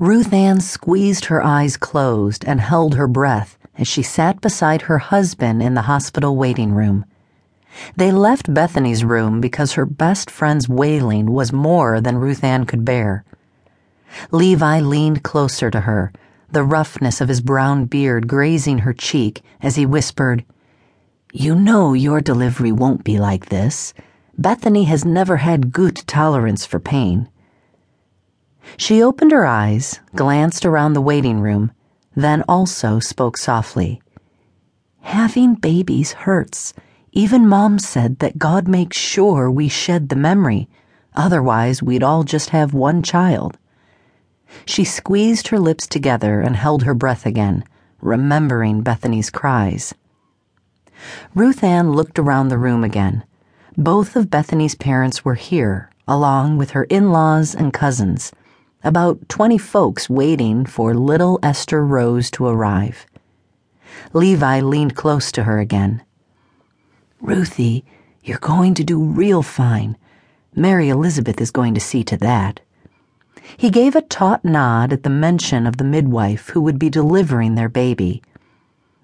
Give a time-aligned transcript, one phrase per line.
[0.00, 4.96] Ruth Anne squeezed her eyes closed and held her breath as she sat beside her
[4.96, 7.04] husband in the hospital waiting room.
[7.98, 12.82] They left Bethany's room because her best friend's wailing was more than Ruth Anne could
[12.82, 13.24] bear.
[14.30, 16.12] Levi leaned closer to her,
[16.50, 20.46] the roughness of his brown beard grazing her cheek as he whispered,
[21.30, 23.92] You know your delivery won't be like this.
[24.38, 27.28] Bethany has never had good tolerance for pain.
[28.76, 31.72] She opened her eyes, glanced around the waiting room,
[32.14, 34.00] then also spoke softly.
[35.02, 36.74] Having babies hurts.
[37.12, 40.68] Even Mom said that God makes sure we shed the memory,
[41.14, 43.58] otherwise, we'd all just have one child.
[44.64, 47.64] She squeezed her lips together and held her breath again,
[48.00, 49.94] remembering Bethany's cries.
[51.34, 53.24] Ruth Anne looked around the room again.
[53.76, 58.32] Both of Bethany's parents were here, along with her in laws and cousins,
[58.82, 63.04] about 20 folks waiting for little Esther Rose to arrive.
[64.14, 66.02] Levi leaned close to her again.
[67.20, 67.84] Ruthie,
[68.24, 69.98] you're going to do real fine.
[70.54, 72.60] Mary Elizabeth is going to see to that.
[73.56, 77.56] He gave a taut nod at the mention of the midwife who would be delivering
[77.56, 78.22] their baby.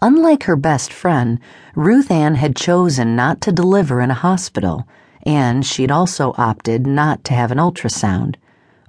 [0.00, 1.40] Unlike her best friend,
[1.74, 4.88] Ruth Anne had chosen not to deliver in a hospital,
[5.24, 8.36] and she'd also opted not to have an ultrasound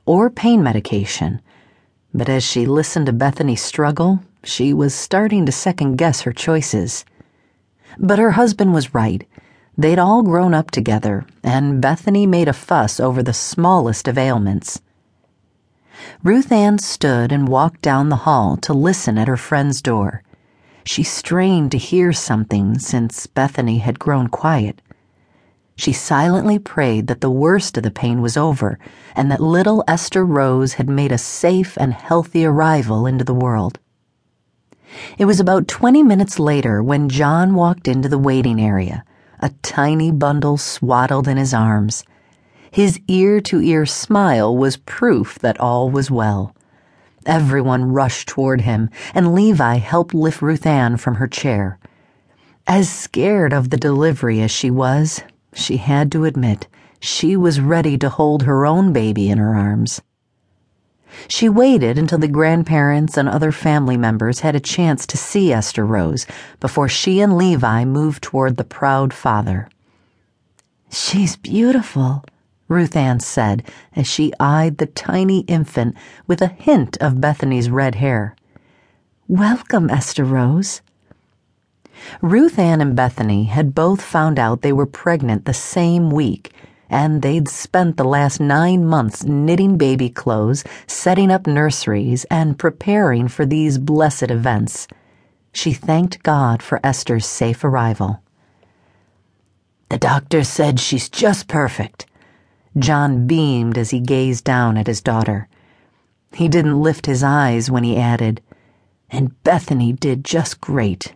[0.09, 1.39] or pain medication.
[2.15, 7.05] But as she listened to Bethany struggle, she was starting to second guess her choices.
[7.99, 9.23] But her husband was right.
[9.77, 14.81] They'd all grown up together, and Bethany made a fuss over the smallest of ailments.
[16.23, 20.23] Ruth Anne stood and walked down the hall to listen at her friend's door.
[20.85, 24.81] She strained to hear something since Bethany had grown quiet.
[25.79, 28.77] She silently prayed that the worst of the pain was over
[29.15, 33.79] and that little Esther Rose had made a safe and healthy arrival into the world.
[35.17, 39.05] It was about 20 minutes later when John walked into the waiting area,
[39.39, 42.03] a tiny bundle swaddled in his arms.
[42.69, 46.53] His ear to ear smile was proof that all was well.
[47.25, 51.79] Everyone rushed toward him, and Levi helped lift Ruth Anne from her chair.
[52.67, 55.21] As scared of the delivery as she was,
[55.53, 56.67] she had to admit
[56.99, 60.01] she was ready to hold her own baby in her arms.
[61.27, 65.85] She waited until the grandparents and other family members had a chance to see Esther
[65.85, 66.25] Rose
[66.59, 69.69] before she and Levi moved toward the proud father.
[70.91, 72.23] She's beautiful,
[72.67, 73.63] Ruth Anne said
[73.95, 75.95] as she eyed the tiny infant
[76.27, 78.35] with a hint of Bethany's red hair.
[79.27, 80.81] Welcome, Esther Rose.
[82.21, 86.53] Ruth Anne and Bethany had both found out they were pregnant the same week,
[86.89, 93.27] and they'd spent the last nine months knitting baby clothes, setting up nurseries, and preparing
[93.27, 94.87] for these blessed events.
[95.53, 98.21] She thanked God for Esther's safe arrival.
[99.89, 102.05] The doctor said she's just perfect.
[102.77, 105.47] John beamed as he gazed down at his daughter.
[106.31, 108.41] He didn't lift his eyes when he added,
[109.09, 111.15] And Bethany did just great.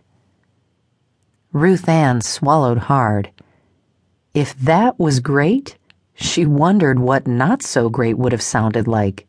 [1.54, 3.30] Ruth Anne swallowed hard.
[4.34, 5.78] If that was great,
[6.14, 9.26] she wondered what not so great would have sounded like.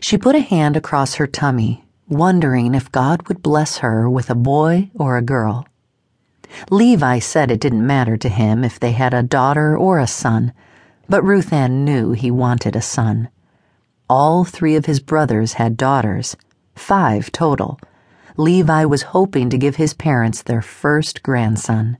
[0.00, 4.34] She put a hand across her tummy, wondering if God would bless her with a
[4.34, 5.64] boy or a girl.
[6.68, 10.52] Levi said it didn't matter to him if they had a daughter or a son
[11.10, 13.28] but Ruth Anne knew he wanted a son.
[14.08, 16.36] All three of his brothers had daughters,
[16.76, 17.80] five total.
[18.40, 21.98] Levi was hoping to give his parents their first grandson.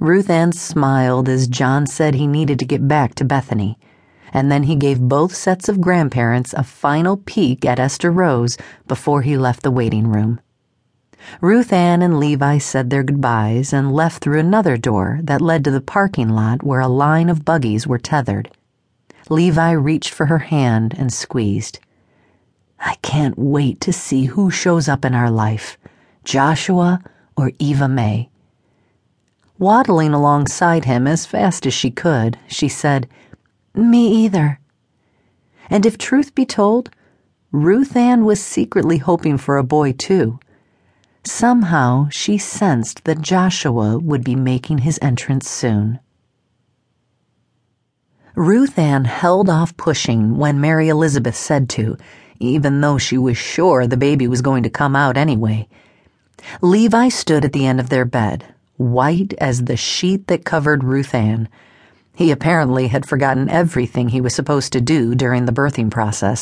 [0.00, 3.78] Ruth Anne smiled as John said he needed to get back to Bethany,
[4.34, 9.22] and then he gave both sets of grandparents a final peek at Esther Rose before
[9.22, 10.40] he left the waiting room.
[11.40, 15.70] Ruth Anne and Levi said their goodbyes and left through another door that led to
[15.70, 18.50] the parking lot where a line of buggies were tethered.
[19.30, 21.78] Levi reached for her hand and squeezed.
[22.80, 25.78] I can't wait to see who shows up in our life
[26.24, 27.00] Joshua
[27.36, 28.30] or Eva May.
[29.58, 33.08] Waddling alongside him as fast as she could, she said,
[33.74, 34.60] Me either.
[35.68, 36.90] And if truth be told,
[37.50, 40.38] Ruth Anne was secretly hoping for a boy, too.
[41.24, 45.98] Somehow she sensed that Joshua would be making his entrance soon.
[48.34, 51.96] Ruth Anne held off pushing when Mary Elizabeth said to,
[52.38, 55.68] even though she was sure the baby was going to come out anyway.
[56.60, 58.44] Levi stood at the end of their bed,
[58.76, 61.48] white as the sheet that covered Ruth Anne.
[62.14, 66.36] He apparently had forgotten everything he was supposed to do during the birthing process.